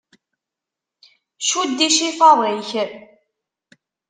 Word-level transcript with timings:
Cudd 1.47 1.77
icifaḍ-ik! 1.87 2.69